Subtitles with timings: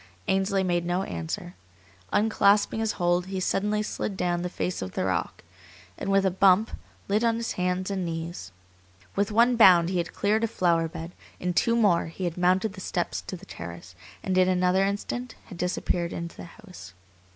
[0.27, 1.53] Ainsley made no answer.
[2.11, 5.43] Unclasping his hold, he suddenly slid down the face of the rock,
[5.95, 6.71] and with a bump
[7.07, 8.51] lit on his hands and knees.
[9.15, 11.11] With one bound he had cleared a flower bed.
[11.39, 13.93] In two more he had mounted the steps to the terrace,
[14.23, 16.95] and in another instant had disappeared into the house.